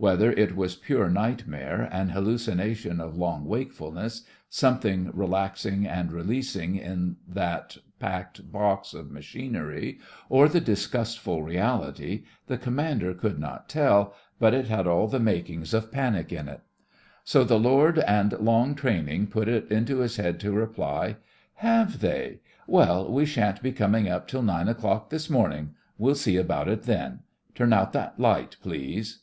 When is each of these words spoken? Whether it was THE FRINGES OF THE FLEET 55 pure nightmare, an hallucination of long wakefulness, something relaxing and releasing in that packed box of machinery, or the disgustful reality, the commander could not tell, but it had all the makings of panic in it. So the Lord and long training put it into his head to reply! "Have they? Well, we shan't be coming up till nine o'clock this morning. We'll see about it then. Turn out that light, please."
Whether 0.00 0.30
it 0.30 0.54
was 0.54 0.76
THE 0.76 0.84
FRINGES 0.84 0.84
OF 0.84 0.84
THE 0.84 0.84
FLEET 0.84 0.86
55 1.40 1.48
pure 1.48 1.60
nightmare, 1.60 1.88
an 1.90 2.08
hallucination 2.10 3.00
of 3.00 3.16
long 3.16 3.44
wakefulness, 3.46 4.22
something 4.48 5.10
relaxing 5.12 5.88
and 5.88 6.12
releasing 6.12 6.76
in 6.76 7.16
that 7.26 7.78
packed 7.98 8.52
box 8.52 8.94
of 8.94 9.10
machinery, 9.10 9.98
or 10.28 10.48
the 10.48 10.60
disgustful 10.60 11.42
reality, 11.42 12.22
the 12.46 12.56
commander 12.58 13.12
could 13.12 13.40
not 13.40 13.68
tell, 13.68 14.14
but 14.38 14.54
it 14.54 14.68
had 14.68 14.86
all 14.86 15.08
the 15.08 15.18
makings 15.18 15.74
of 15.74 15.90
panic 15.90 16.32
in 16.32 16.46
it. 16.46 16.60
So 17.24 17.42
the 17.42 17.58
Lord 17.58 17.98
and 17.98 18.30
long 18.38 18.76
training 18.76 19.26
put 19.26 19.48
it 19.48 19.68
into 19.68 19.98
his 19.98 20.14
head 20.16 20.38
to 20.38 20.52
reply! 20.52 21.16
"Have 21.54 21.98
they? 21.98 22.38
Well, 22.68 23.10
we 23.10 23.26
shan't 23.26 23.64
be 23.64 23.72
coming 23.72 24.08
up 24.08 24.28
till 24.28 24.42
nine 24.42 24.68
o'clock 24.68 25.10
this 25.10 25.28
morning. 25.28 25.74
We'll 25.98 26.14
see 26.14 26.36
about 26.36 26.68
it 26.68 26.84
then. 26.84 27.24
Turn 27.56 27.72
out 27.72 27.92
that 27.94 28.20
light, 28.20 28.58
please." 28.62 29.22